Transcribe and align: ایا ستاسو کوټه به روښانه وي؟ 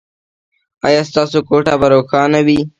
ایا 0.87 1.01
ستاسو 1.09 1.37
کوټه 1.49 1.73
به 1.79 1.87
روښانه 1.93 2.39
وي؟ 2.45 2.59